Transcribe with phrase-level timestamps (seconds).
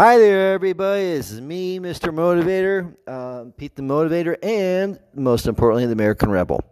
[0.00, 1.02] Hi there, everybody.
[1.02, 2.10] This is me, Mr.
[2.10, 6.64] Motivator, uh, Pete the Motivator, and most importantly, the American Rebel.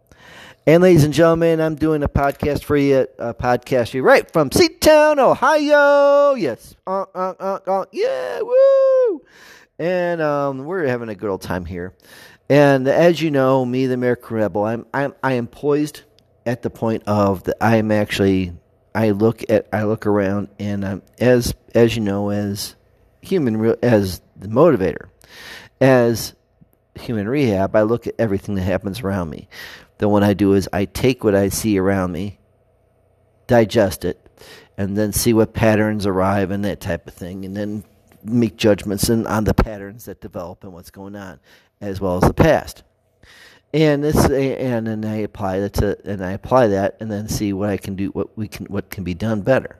[0.66, 4.32] And ladies and gentlemen, I'm doing a podcast for you, a podcast for you right
[4.32, 6.36] from Seatown, Ohio.
[6.36, 9.22] Yes, uh, uh, uh, uh, yeah, woo!
[9.78, 11.92] And um, we're having a good old time here.
[12.48, 16.00] And as you know, me, the American Rebel, I'm, I'm I am poised
[16.46, 18.54] at the point of that I am actually
[18.94, 22.74] I look at I look around and um, as as you know as
[23.28, 25.08] human as the motivator.
[25.80, 26.34] As
[26.94, 29.48] human rehab I look at everything that happens around me.
[29.98, 32.38] Then what I do is I take what I see around me,
[33.46, 34.24] digest it,
[34.76, 37.84] and then see what patterns arrive and that type of thing, and then
[38.22, 41.40] make judgments and on the patterns that develop and what's going on,
[41.80, 42.84] as well as the past.
[43.74, 47.52] And this and then I apply that to and I apply that and then see
[47.52, 49.78] what I can do what we can what can be done better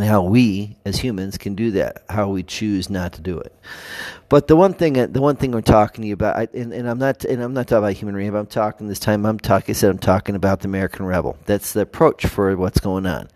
[0.00, 3.54] how we as humans can do that how we choose not to do it.
[4.28, 6.98] But the one thing the one thing we're talking to you about and, and I'm
[6.98, 9.76] not and I'm not talking about human rehab I'm talking this time I'm talking I
[9.76, 11.36] said I'm talking about the American rebel.
[11.46, 13.28] That's the approach for what's going on.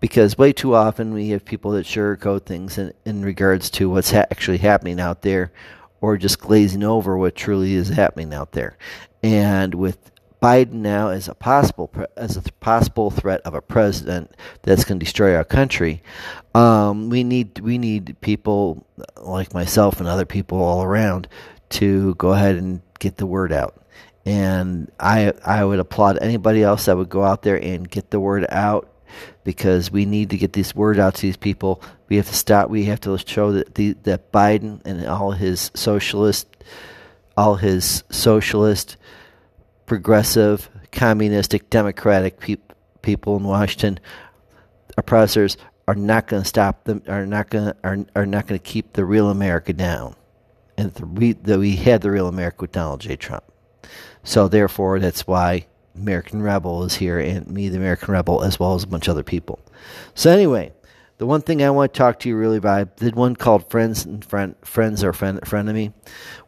[0.00, 4.10] Because way too often we have people that sugarcoat things in, in regards to what's
[4.10, 5.50] ha- actually happening out there
[6.02, 8.76] or just glazing over what truly is happening out there.
[9.22, 10.10] And with
[10.44, 15.04] Biden now as a possible as a possible threat of a president that's going to
[15.04, 16.02] destroy our country,
[16.54, 18.86] um, we need we need people
[19.22, 21.28] like myself and other people all around
[21.70, 23.86] to go ahead and get the word out.
[24.26, 28.20] And I I would applaud anybody else that would go out there and get the
[28.20, 28.86] word out
[29.44, 31.80] because we need to get this word out to these people.
[32.10, 32.68] We have to stop.
[32.68, 36.48] We have to show that the, that Biden and all his socialist,
[37.34, 38.98] all his socialist,
[39.86, 42.56] progressive, communistic, democratic pe-
[43.02, 44.00] people in Washington,
[44.96, 47.02] oppressors, are not going to stop them.
[47.08, 50.16] Are not going are, are not going to keep the real America down.
[50.76, 53.16] And the, we the, we had the real America with Donald J.
[53.16, 53.44] Trump.
[54.22, 58.74] So therefore, that's why American Rebel is here, and me, the American Rebel, as well
[58.74, 59.60] as a bunch of other people.
[60.14, 60.72] So anyway,
[61.18, 64.04] the one thing I want to talk to you really about, did one called Friends
[64.04, 65.92] and Friend, Friends or Friend, Me.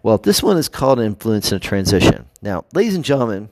[0.02, 2.26] Well, this one is called Influence and Transition.
[2.42, 3.48] Now, ladies and gentlemen,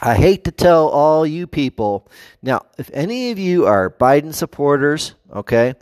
[0.00, 2.08] I hate to tell all you people.
[2.42, 5.74] Now, if any of you are Biden supporters, okay,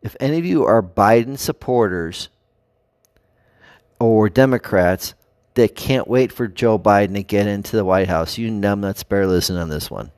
[0.00, 2.28] if any of you are Biden supporters
[4.00, 5.14] or Democrats,
[5.54, 8.38] that can't wait for Joe Biden to get into the White House.
[8.38, 10.10] You numbnuts better listen on this one.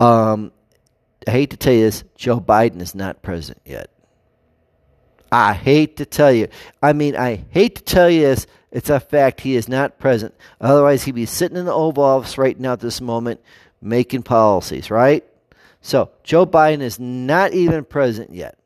[0.00, 0.52] Um,
[1.26, 3.90] I hate to tell you this, Joe Biden is not president yet.
[5.32, 6.48] I hate to tell you.
[6.82, 8.46] I mean, I hate to tell you this.
[8.70, 9.40] It's a fact.
[9.40, 10.34] He is not present.
[10.60, 13.40] Otherwise, he'd be sitting in the Oval Office right now at this moment
[13.80, 15.24] making policies, right?
[15.80, 18.58] So, Joe Biden is not even present yet.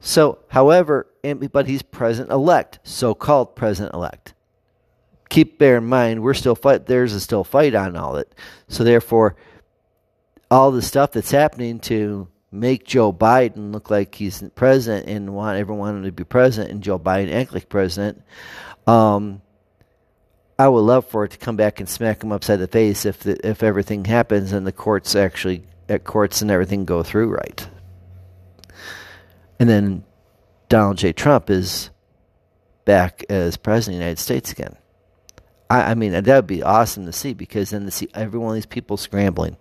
[0.00, 1.06] So, however,
[1.52, 4.34] but he's president elect, so called president elect
[5.32, 8.34] keep bear in mind we're still fight there's a still fight on all it
[8.68, 9.34] so therefore
[10.52, 15.58] all the stuff that's happening to make Joe Biden look like he's president and want
[15.58, 18.22] everyone to be president and Joe Biden act like president
[18.86, 19.40] um,
[20.58, 23.20] I would love for it to come back and smack him upside the face if
[23.20, 27.66] the, if everything happens and the courts actually at courts and everything go through right.
[29.58, 30.04] And then
[30.68, 31.14] Donald J.
[31.14, 31.88] Trump is
[32.84, 34.76] back as president of the United States again.
[35.70, 38.50] I, I mean, that would be awesome to see because then to see every one
[38.50, 39.56] of these people scrambling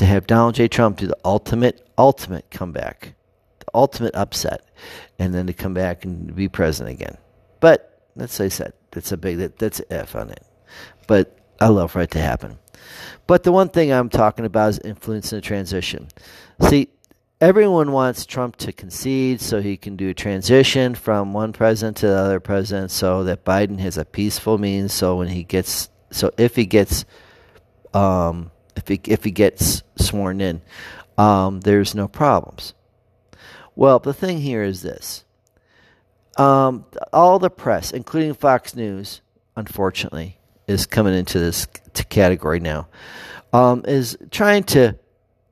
[0.00, 0.66] to have Donald J.
[0.66, 3.12] Trump do the ultimate, ultimate comeback,
[3.58, 4.64] the ultimate upset,
[5.18, 7.18] and then to come back and be president again.
[7.60, 10.42] But that's I said, that's a big that, that's an F on it.
[11.06, 12.58] But I love for it to happen.
[13.26, 16.08] But the one thing I'm talking about is influencing the transition.
[16.62, 16.88] See,
[17.38, 22.06] everyone wants Trump to concede so he can do a transition from one president to
[22.06, 26.32] the other president so that Biden has a peaceful means so when he gets so
[26.38, 27.04] if he gets
[27.92, 28.50] um,
[28.80, 30.60] if he if he gets sworn in
[31.20, 32.72] um, there's no problems.
[33.76, 35.24] Well, the thing here is this.
[36.38, 39.20] Um, all the press, including Fox News,
[39.54, 41.66] unfortunately, is coming into this
[42.08, 42.88] category now,
[43.52, 44.96] um, is trying to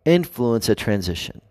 [0.07, 1.43] influence a transition.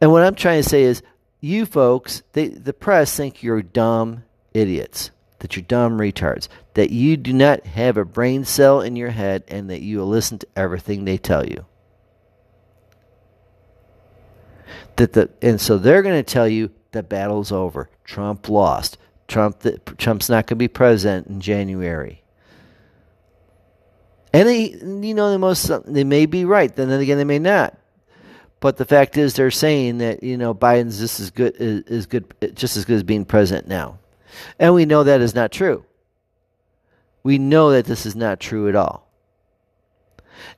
[0.00, 1.02] And what I'm trying to say is,
[1.40, 7.16] you folks, they, the press think you're dumb idiots, that you're dumb retards, that you
[7.16, 10.48] do not have a brain cell in your head, and that you will listen to
[10.56, 11.64] everything they tell you.
[14.96, 17.88] That the and so they're going to tell you the battle's over.
[18.04, 18.98] Trump lost.
[19.28, 22.22] Trump the, Trump's not going to be president in January.
[24.32, 26.74] And they, you know, the most they may be right.
[26.74, 27.78] Then again, they may not.
[28.60, 32.34] But the fact is, they're saying that you know Biden's just as good is, good,
[32.54, 33.98] just as good as being president now,
[34.58, 35.84] and we know that is not true.
[37.22, 39.08] We know that this is not true at all,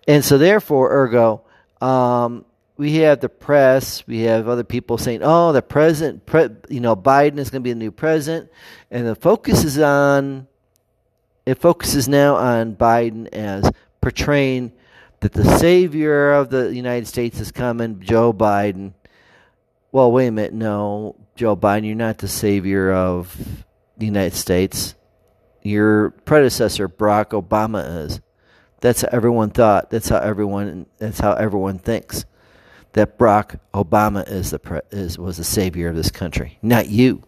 [0.07, 1.43] and so therefore, ergo,
[1.81, 2.45] um,
[2.77, 6.95] we have the press, we have other people saying, "Oh, the president, pre- you know,
[6.97, 8.51] Biden is going to be the new president,"
[8.91, 10.47] and the focus is on
[11.47, 13.71] it focuses now on Biden as
[14.01, 14.73] portraying
[15.21, 18.93] that the savior of the United States is coming, Joe Biden.
[19.93, 20.55] Well, wait a minute.
[20.55, 23.65] No, Joe Biden, you're not the savior of
[23.97, 24.95] the United States.
[25.63, 28.21] Your predecessor, Barack Obama, is.
[28.81, 29.91] That's how everyone thought.
[29.91, 30.87] That's how everyone.
[30.99, 32.25] That's how everyone thinks.
[32.93, 37.23] That Barack Obama is the pre, is was the savior of this country, not you.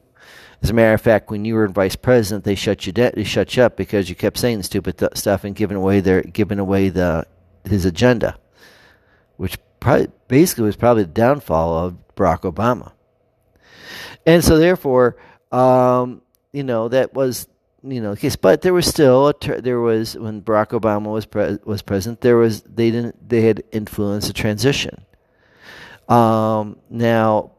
[0.63, 3.25] As a matter of fact, when you were vice president, they shut you de- they
[3.25, 6.59] shut you up because you kept saying stupid th- stuff and giving away their giving
[6.59, 7.27] away the
[7.65, 8.39] his agenda,
[9.37, 12.93] which probably, basically was probably the downfall of Barack Obama.
[14.27, 15.17] And so, therefore,
[15.51, 17.49] um, you know that was
[17.83, 18.37] you know case.
[18.37, 22.37] But there was still a there was when Barack Obama was pre- was president, there
[22.37, 25.05] was they didn't they had influenced the transition.
[26.09, 27.53] Um, now,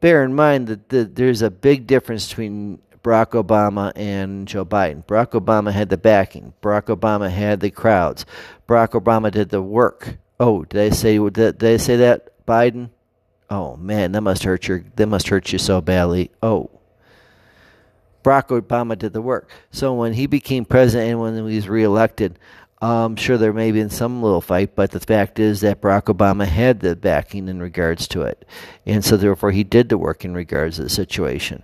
[0.00, 5.04] bear in mind that the, there's a big difference between Barack Obama and Joe Biden.
[5.06, 6.52] Barack Obama had the backing.
[6.62, 8.26] Barack Obama had the crowds.
[8.68, 10.18] Barack Obama did the work.
[10.38, 12.90] Oh, did I say did, did I say that Biden?
[13.48, 16.30] Oh man, that must hurt your that must hurt you so badly.
[16.42, 16.70] Oh.
[18.22, 19.50] Barack Obama did the work.
[19.70, 22.40] So when he became president and when he was reelected,
[22.82, 26.12] I'm sure there may have been some little fight, but the fact is that Barack
[26.12, 28.44] Obama had the backing in regards to it.
[28.84, 31.62] And so therefore he did the work in regards to the situation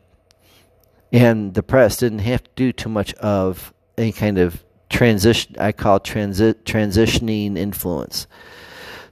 [1.13, 5.73] and the press didn't have to do too much of any kind of transition I
[5.73, 8.27] call transit transitioning influence.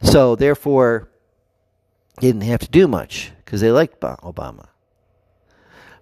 [0.02, 1.09] So therefore,
[2.20, 4.66] didn't have to do much because they liked Obama.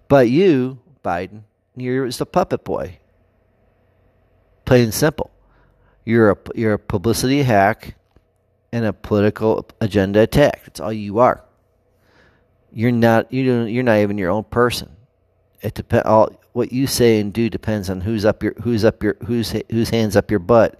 [0.07, 1.43] But you, Biden,
[1.75, 2.99] you're just a puppet boy.
[4.65, 5.31] Plain and simple.
[6.05, 7.95] You're a you're a publicity hack
[8.71, 10.63] and a political agenda attack.
[10.65, 11.43] That's all you are.
[12.71, 14.95] You're not you don't, you're not even your own person
[15.61, 19.03] it depend all what you say and do depends on who's up your who's up
[19.03, 20.79] your who's whose hands up your butt,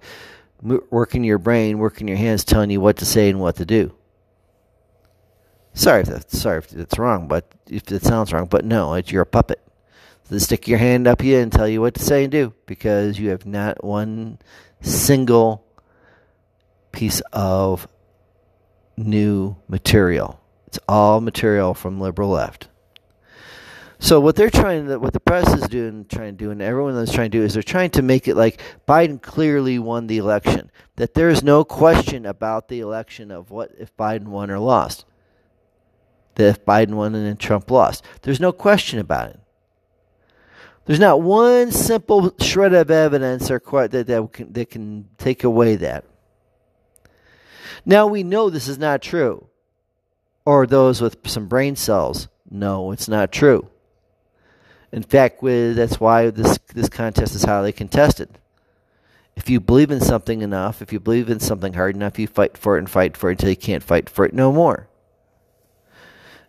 [0.62, 3.92] working your brain, working your hands, telling you what to say and what to do.
[5.74, 9.12] Sorry if that's sorry if that's wrong, but if it sounds wrong, but no, it's
[9.12, 9.60] you're a puppet.
[10.24, 13.18] So stick your hand up here and tell you what to say and do because
[13.18, 14.38] you have not one
[14.80, 15.64] single
[16.92, 17.88] piece of
[18.96, 20.40] new material.
[20.66, 22.68] It's all material from liberal left.
[23.98, 26.94] So what they're trying to, what the press is doing, trying to do, and everyone
[26.94, 30.16] is trying to do is they're trying to make it like Biden clearly won the
[30.16, 30.70] election.
[30.96, 35.04] That there is no question about the election of what if Biden won or lost.
[36.40, 39.40] That if Biden won and then Trump lost, there's no question about it.
[40.86, 45.76] There's not one simple shred of evidence or that that can, that can take away
[45.76, 46.06] that.
[47.84, 49.48] Now we know this is not true,
[50.46, 53.68] or those with some brain cells know it's not true.
[54.92, 58.38] In fact, that's why this this contest is highly contested.
[59.36, 62.56] If you believe in something enough, if you believe in something hard enough, you fight
[62.56, 64.88] for it and fight for it until you can't fight for it no more.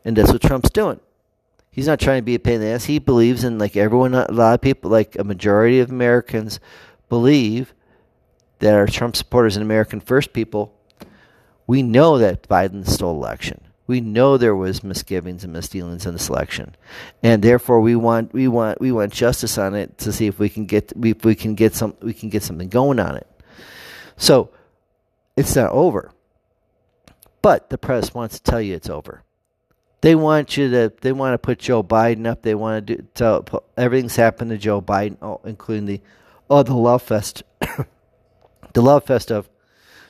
[0.03, 1.00] And that's what Trump's doing.
[1.70, 2.86] He's not trying to be a pain in the ass.
[2.86, 6.60] He believes in, like everyone, a lot of people, like a majority of Americans,
[7.08, 7.74] believe
[8.60, 10.74] that are Trump supporters and American First people.
[11.67, 16.27] We know that Biden stole election we know there was misgivings and misdealings in the
[16.29, 16.75] election,
[17.22, 20.48] and therefore we want we want we want justice on it to see if we
[20.48, 23.27] can get if we can get some we can get something going on it.
[24.15, 24.50] So
[25.36, 26.13] it's not over,
[27.41, 29.24] but the press wants to tell you it's over.
[30.01, 32.41] They want you to they want to put Joe Biden up.
[32.41, 36.01] They want to do everything's happened to Joe Biden, oh, including the
[36.50, 37.43] oh the love fest,
[38.74, 39.48] the love fest of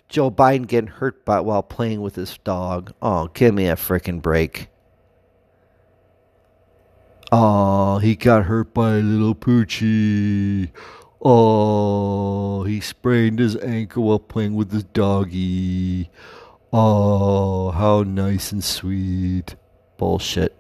[0.08, 2.94] Joe Biden getting hurt by while playing with his dog.
[3.02, 4.70] Oh, give me a freaking break.
[7.34, 10.70] Oh, he got hurt by a little poochie.
[11.22, 16.10] Oh, he sprained his ankle while playing with his doggy.
[16.74, 19.56] Oh, how nice and sweet.
[20.02, 20.58] Bullshit.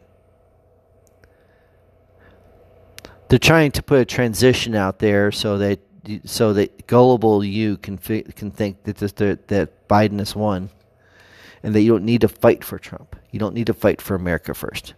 [3.27, 5.79] They're trying to put a transition out there so that
[6.25, 10.69] so that gullible you can can think that this, that Biden has won,
[11.63, 13.15] and that you don't need to fight for Trump.
[13.31, 14.93] You don't need to fight for America first.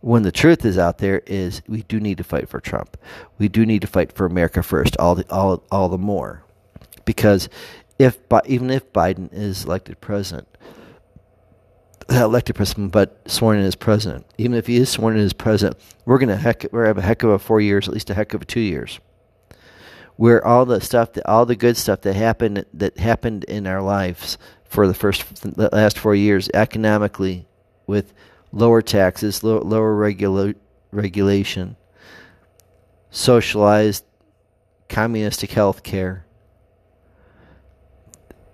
[0.00, 2.96] When the truth is out there, is we do need to fight for Trump.
[3.38, 4.96] We do need to fight for America first.
[4.96, 6.42] All the all all the more,
[7.04, 7.48] because
[8.00, 10.48] if even if Biden is elected president,
[12.10, 14.26] elected president, but sworn in as president.
[14.38, 17.22] Even if he is sworn in as president, we're gonna heck, we're have a heck
[17.22, 18.98] of a four years, at least a heck of a two years,
[20.16, 23.82] where all the stuff, that all the good stuff that happened that happened in our
[23.82, 27.46] lives for the first, the last four years, economically,
[27.86, 28.12] with
[28.52, 30.54] lower taxes, low, lower regula-
[30.90, 31.76] regulation,
[33.10, 34.04] socialized
[34.88, 36.24] communistic health care,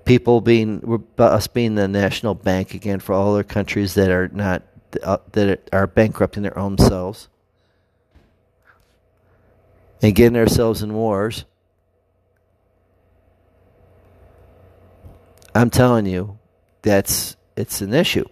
[0.05, 4.63] people being us being the national bank again for all other countries that are not
[5.03, 7.29] uh, that are bankrupting their own selves
[10.03, 11.45] and getting ourselves in wars.
[15.55, 16.39] I'm telling you,
[16.83, 18.27] that's it's an issue.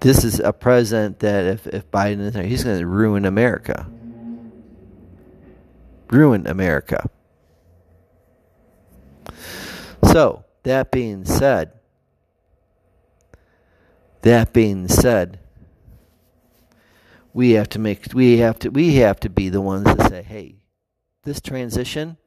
[0.00, 3.86] This is a president that if, if Biden is there, he's going to ruin America.
[6.10, 7.08] Ruin America.
[10.04, 11.72] So, that being said,
[14.22, 15.38] that being said,
[17.32, 20.22] we have to make we have to we have to be the ones that say,
[20.22, 20.56] "Hey,
[21.24, 22.18] this transition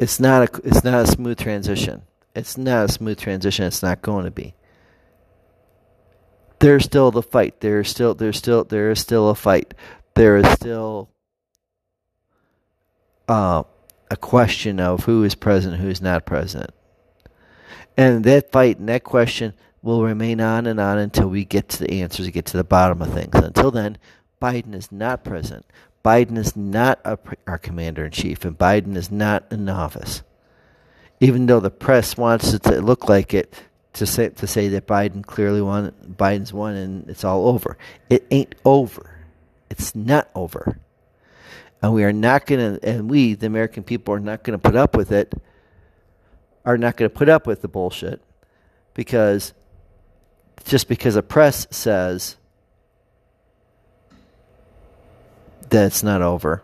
[0.00, 2.02] it's not a it's not a smooth transition.
[2.34, 3.66] It's not a smooth transition.
[3.66, 4.54] It's not going to be.
[6.58, 7.60] There's still the fight.
[7.60, 9.74] There's still there's still there is still a fight.
[10.14, 11.10] There is still
[13.28, 13.64] uh
[14.10, 16.74] a question of who is president, who is not president.
[17.96, 21.84] And that fight and that question will remain on and on until we get to
[21.84, 23.34] the answers, get to the bottom of things.
[23.34, 23.98] Until then,
[24.42, 25.66] Biden is not president.
[26.04, 30.22] Biden is not a, our commander in chief, and Biden is not in office.
[31.20, 33.54] Even though the press wants it to look like it,
[33.92, 37.76] to say to say that Biden clearly won, Biden's won, and it's all over.
[38.08, 39.26] It ain't over.
[39.68, 40.78] It's not over
[41.82, 44.62] and we are not going to, and we, the American people, are not going to
[44.62, 45.34] put up with it,
[46.64, 48.22] are not going to put up with the bullshit
[48.94, 49.54] because
[50.64, 52.36] just because a press says
[55.70, 56.62] that it's not over,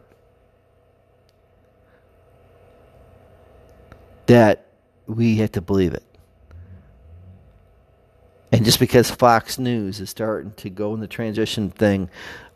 [4.27, 4.67] that
[5.07, 6.03] we have to believe it.
[8.53, 12.11] And just because Fox News is starting to go in the transition thing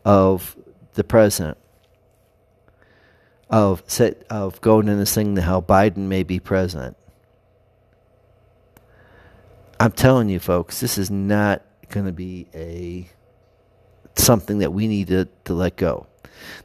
[0.05, 0.55] of
[0.93, 1.57] the president,
[3.51, 6.97] of set of going in this thing how Biden may be president.
[9.79, 13.09] I'm telling you, folks, this is not going to be a
[14.15, 16.07] something that we need to, to let go.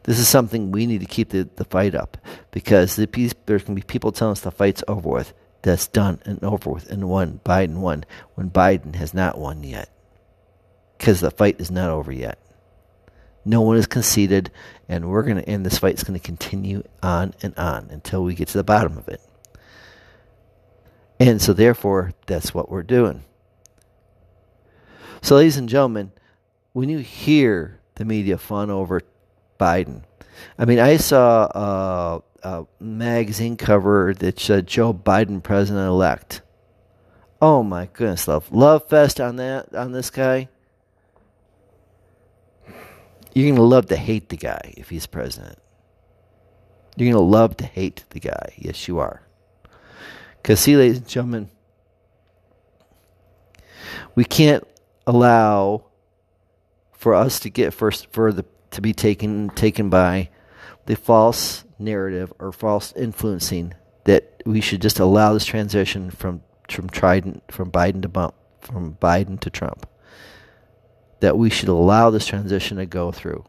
[0.05, 2.17] This is something we need to keep the, the fight up
[2.51, 5.35] because the piece, there's going to be people telling us the fight's over with.
[5.63, 7.41] That's done and over with and won.
[7.45, 9.89] Biden won when Biden has not won yet
[10.97, 12.39] because the fight is not over yet.
[13.47, 14.51] No one is conceded,
[14.89, 15.93] and we're going to end this fight.
[15.95, 19.21] It's going to continue on and on until we get to the bottom of it.
[21.21, 23.23] And so, therefore, that's what we're doing.
[25.23, 26.11] So, ladies and gentlemen,
[26.73, 29.01] when you hear the media fun over
[29.61, 30.03] Biden,
[30.59, 36.43] I mean, I saw a, a magazine cover that said Joe Biden president elect.
[37.41, 40.49] Oh my goodness, love love fest on that on this guy.
[43.37, 45.59] You're going to love to hate the guy if he's president.
[46.97, 48.55] You're going to love to hate the guy.
[48.57, 49.21] Yes, you are.
[50.41, 51.51] Because, see, ladies and gentlemen,
[54.15, 54.67] we can't
[55.07, 55.85] allow
[56.93, 60.31] for us to get first for the to be taken taken by
[60.87, 63.75] the false narrative or false influencing
[64.05, 66.41] that we should just allow this transition from
[66.71, 69.87] from Trident from Biden to bump from Biden to Trump
[71.21, 73.45] that we should allow this transition to go through.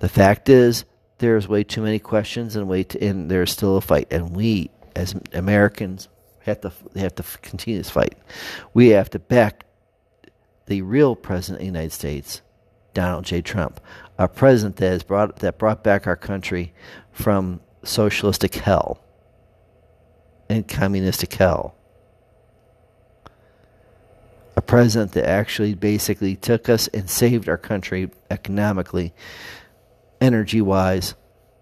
[0.00, 0.84] The fact is,
[1.18, 4.70] there's way too many questions and way to, and there's still a fight, and we
[4.96, 6.08] as Americans
[6.40, 8.14] have to have to continue this fight.
[8.74, 9.64] We have to back
[10.66, 12.42] the real president of the United States,
[12.94, 13.42] Donald J.
[13.42, 13.80] Trump,
[14.18, 16.72] a president that has brought that brought back our country
[17.12, 19.02] from socialistic hell
[20.48, 21.74] and communistic hell
[24.60, 29.14] a president that actually basically took us and saved our country economically,
[30.20, 31.14] energy wise,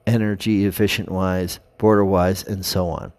[0.04, 3.12] energy efficient wise, border wise, and so on.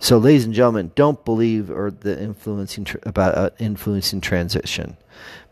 [0.00, 4.96] So, ladies and gentlemen, don't believe or the influencing tr- about uh, influencing transition,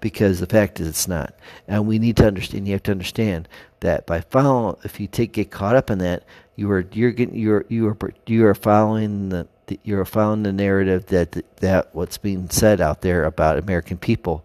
[0.01, 1.33] because the fact is it's not.
[1.69, 2.67] And we need to understand.
[2.67, 3.49] You have to understand
[3.81, 6.25] that by following, if you take get caught up in that,
[6.57, 7.97] you are you're getting you're you are
[8.27, 9.47] you are following the
[9.83, 14.45] you're following the narrative that that what's being said out there about American people,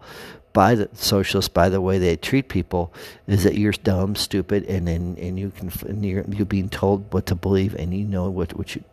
[0.53, 2.91] by the socialists by the way they treat people
[3.27, 7.13] is that you're dumb, stupid, and then and you can and you're you're being told
[7.13, 8.83] what to believe, and you know what what you,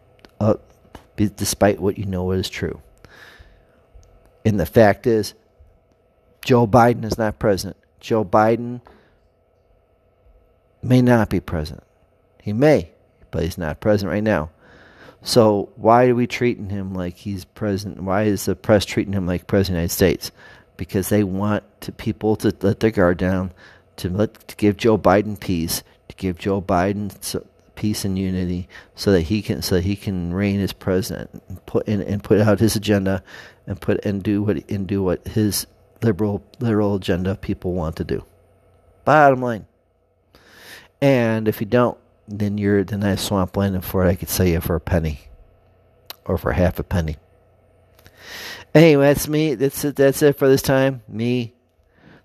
[0.41, 0.55] uh,
[1.17, 2.81] despite what you know is true.
[4.45, 5.33] And the fact is,
[6.45, 7.79] Joe Biden is not president.
[7.99, 8.83] Joe Biden
[10.83, 11.85] may not be president.
[12.43, 12.91] He may,
[13.31, 14.51] but he's not president right now.
[15.25, 18.03] So why are we treating him like he's president?
[18.03, 20.31] Why is the press treating him like president of the United States?
[20.77, 23.53] Because they want to people to let their guard down,
[23.97, 27.11] to let to give Joe Biden peace, to give Joe Biden
[27.75, 31.89] peace and unity, so that he can so he can reign as president and put
[31.89, 33.23] in, and put out his agenda,
[33.67, 35.67] and put and do what and do what his
[36.03, 38.23] liberal liberal agenda people want to do.
[39.07, 39.67] Bottom line.
[41.01, 44.09] And if you don't, then you're the nice swamp landing for it.
[44.09, 45.21] I could sell you for a penny,
[46.25, 47.17] or for half a penny.
[48.75, 49.55] Anyway, that's me.
[49.55, 49.97] That's it.
[49.97, 51.03] That's it for this time.
[51.07, 51.55] Me,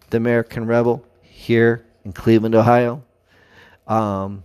[0.10, 3.04] the American Rebel, here in Cleveland, Ohio.
[3.88, 4.44] Um,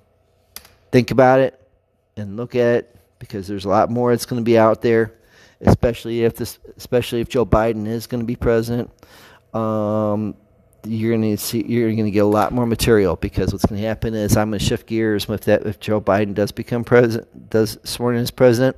[0.90, 1.60] think about it
[2.16, 5.14] and look at it because there's a lot more that's going to be out there,
[5.60, 8.90] especially if this, especially if Joe Biden is going to be president.
[9.52, 10.34] Um,
[10.86, 13.80] you're going to see you're going to get a lot more material because what's going
[13.80, 16.84] to happen is I'm going to shift gears with that if Joe Biden does become
[16.84, 18.76] president does sworn in as president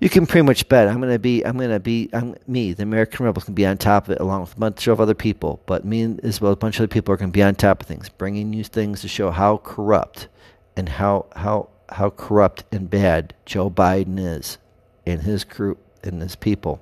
[0.00, 2.72] you can pretty much bet I'm going to be I'm going to be I'm me
[2.72, 5.14] the American rebels can be on top of it along with a bunch of other
[5.14, 7.54] people but me as well a bunch of other people are going to be on
[7.54, 10.28] top of things bringing you things to show how corrupt
[10.76, 14.58] and how how how corrupt and bad Joe Biden is
[15.06, 16.80] and his crew and his people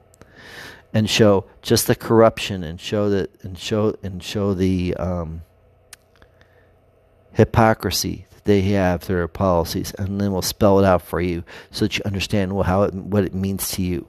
[0.93, 5.43] and show just the corruption and show that and show and show the um,
[7.33, 11.45] hypocrisy that they have through their policies, and then we'll spell it out for you
[11.71, 14.07] so that you understand how it, what it means to you,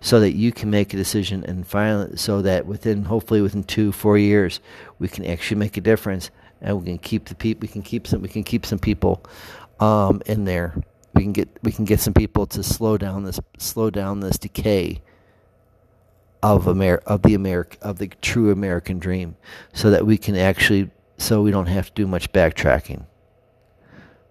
[0.00, 3.92] so that you can make a decision and finally, so that within hopefully within two
[3.92, 4.60] four years
[4.98, 6.30] we can actually make a difference
[6.60, 9.24] and we can keep the people we can keep some we can keep some people
[9.78, 10.74] um, in there.
[11.14, 14.38] We can get we can get some people to slow down this slow down this
[14.38, 15.00] decay
[16.54, 16.66] of
[17.06, 19.36] of the America of the true American dream,
[19.72, 23.06] so that we can actually so we don't have to do much backtracking.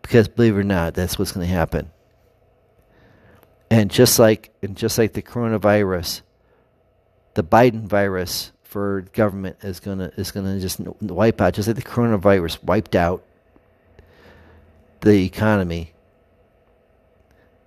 [0.02, 1.92] Because believe it or not, that's what's going to happen.
[3.70, 6.22] And just like and just like the coronavirus,
[7.34, 11.82] the Biden virus for government is gonna is gonna just wipe out, just like the
[11.82, 13.24] coronavirus wiped out
[15.02, 15.92] the economy.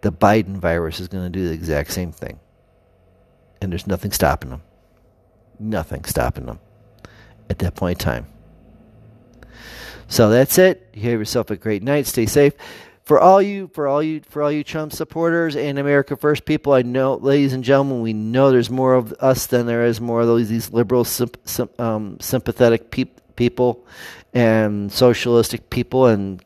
[0.00, 2.38] The Biden virus is going to do the exact same thing
[3.60, 4.62] and there's nothing stopping them.
[5.58, 6.60] Nothing stopping them
[7.50, 8.26] at that point in time.
[10.08, 10.88] So that's it.
[10.94, 12.06] You have yourself a great night.
[12.06, 12.54] Stay safe.
[13.04, 16.74] For all you, for all you, for all you Trump supporters and America First people,
[16.74, 20.20] I know, ladies and gentlemen, we know there's more of us than there is more
[20.20, 21.06] of those these liberal,
[21.78, 23.86] um, sympathetic pe- people
[24.34, 26.44] and socialistic people and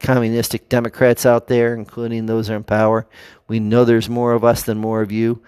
[0.00, 3.06] communistic Democrats out there, including those in power.
[3.46, 5.42] We know there's more of us than more of you.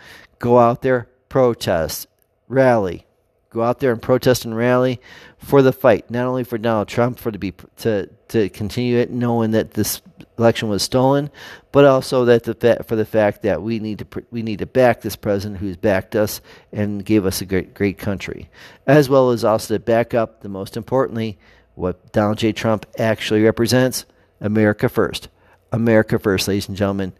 [0.44, 2.06] Go out there, protest,
[2.48, 3.06] rally.
[3.48, 5.00] Go out there and protest and rally
[5.38, 9.10] for the fight, not only for Donald Trump for to be to to continue it,
[9.10, 10.02] knowing that this
[10.36, 11.30] election was stolen,
[11.72, 15.00] but also that the for the fact that we need to we need to back
[15.00, 18.50] this president who's backed us and gave us a great great country,
[18.86, 21.38] as well as also to back up the most importantly
[21.74, 22.52] what Donald J.
[22.52, 24.04] Trump actually represents:
[24.42, 25.28] America first,
[25.72, 27.14] America first, ladies and gentlemen.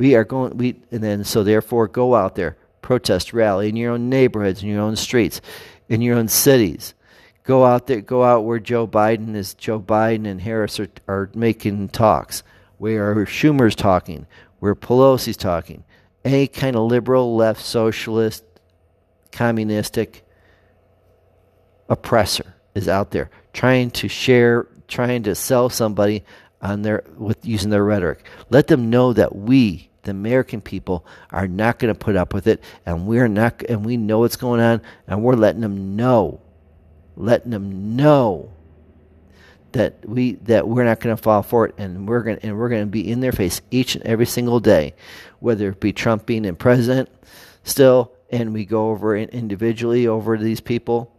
[0.00, 3.92] We are going, we, and then so therefore go out there, protest, rally in your
[3.92, 5.42] own neighborhoods, in your own streets,
[5.90, 6.94] in your own cities.
[7.44, 11.30] Go out there, go out where Joe Biden is, Joe Biden and Harris are, are
[11.34, 12.42] making talks,
[12.78, 14.26] where Schumer's talking,
[14.60, 15.84] where Pelosi's talking.
[16.24, 18.42] Any kind of liberal, left, socialist,
[19.32, 20.24] communistic
[21.90, 26.24] oppressor is out there trying to share, trying to sell somebody
[26.62, 28.24] on their with using their rhetoric.
[28.48, 32.46] Let them know that we the American people are not going to put up with
[32.46, 36.40] it, and we're not, and we know what's going on, and we're letting them know,
[37.16, 38.50] letting them know
[39.72, 42.68] that we that we're not going to fall for it, and we're going and we're
[42.68, 44.94] going to be in their face each and every single day,
[45.38, 47.08] whether it be Trump being in president
[47.62, 51.14] still, and we go over individually over these people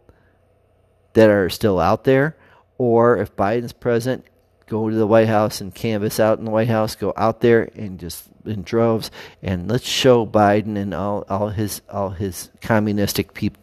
[1.14, 2.36] that are still out there,
[2.78, 4.24] or if Biden's president
[4.72, 7.68] go to the White House and canvass out in the White House, go out there
[7.74, 9.10] and just in droves,
[9.42, 13.62] and let's show Biden and all, all his all his communistic people,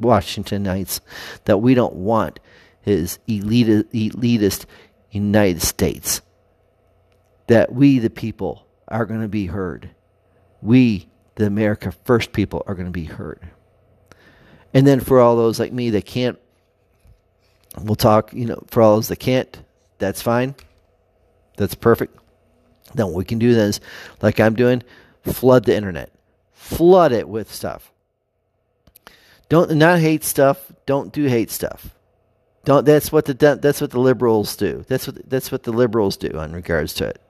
[0.00, 1.00] Washingtonites,
[1.44, 2.40] that we don't want
[2.82, 4.64] his elite, elitist
[5.12, 6.22] United States.
[7.46, 9.90] That we, the people, are going to be heard.
[10.60, 13.48] We, the America First people, are going to be heard.
[14.74, 16.36] And then for all those like me that can't,
[17.80, 19.62] we'll talk, you know, for all those that can't,
[19.98, 20.54] that's fine.
[21.56, 22.16] That's perfect.
[22.94, 23.80] Then what we can do is,
[24.22, 24.82] like I'm doing,
[25.22, 26.12] flood the internet.
[26.52, 27.92] Flood it with stuff.
[29.48, 30.72] Don't not hate stuff.
[30.86, 31.94] Don't do hate stuff.
[32.64, 32.84] Don't.
[32.84, 34.84] That's what the that's what the liberals do.
[34.88, 37.20] That's what that's what the liberals do in regards to it.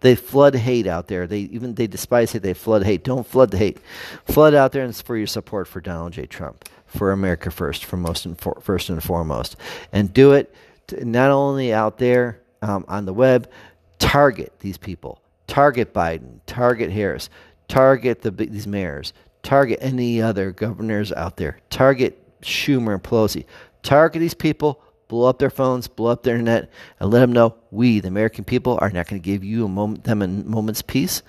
[0.00, 1.26] They flood hate out there.
[1.26, 2.42] They even they despise hate.
[2.42, 3.04] They flood hate.
[3.04, 3.78] Don't flood the hate.
[4.26, 6.26] Flood out there and for your support for Donald J.
[6.26, 9.56] Trump, for America first, for most and for, first and foremost,
[9.92, 10.54] and do it
[10.92, 13.50] not only out there um, on the web.
[13.98, 15.20] Target these people.
[15.46, 16.40] Target Biden.
[16.46, 17.28] Target Harris.
[17.68, 19.12] Target the, these mayors.
[19.42, 21.58] Target any other governors out there.
[21.70, 23.44] Target Schumer and Pelosi.
[23.82, 27.56] Target these people blow up their phones, blow up their internet, and let them know
[27.70, 30.82] we, the American people, are not going to give you a moment, them a moment's
[30.82, 31.22] peace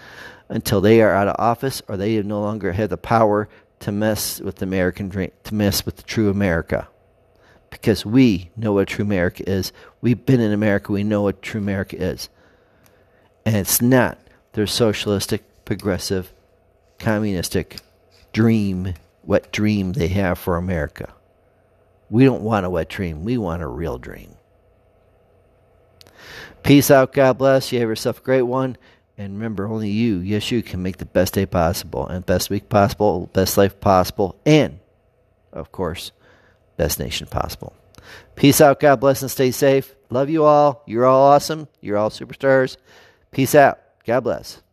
[0.50, 4.40] until they are out of office or they no longer have the power to mess
[4.40, 6.88] with the American dream, to mess with the true America.
[7.72, 9.74] Because we know what true America is.
[10.02, 10.92] We've been in America.
[10.92, 12.30] We know what true America is.
[13.46, 14.20] And it's not
[14.54, 16.32] their socialistic, progressive,
[17.00, 17.78] communistic
[18.34, 21.14] dream, what dream they have for America.
[22.10, 23.24] We don't want a wet dream.
[23.24, 24.36] We want a real dream.
[26.62, 27.14] Peace out.
[27.14, 27.72] God bless.
[27.72, 28.78] You have yourself a great one.
[29.18, 32.70] And remember, only you, yes, you can make the best day possible and best week
[32.70, 34.80] possible, best life possible, and,
[35.52, 36.12] of course,
[36.82, 37.74] best nation possible.
[38.36, 38.80] Peace out.
[38.80, 39.94] God bless and stay safe.
[40.10, 40.82] Love you all.
[40.88, 41.68] You're all awesome.
[41.80, 42.78] You're all superstars.
[43.30, 43.78] Peace out.
[44.04, 44.64] God bless.